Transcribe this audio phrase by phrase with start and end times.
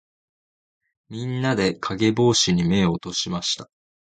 [1.09, 3.69] みんなで、かげぼうしに目を落としました。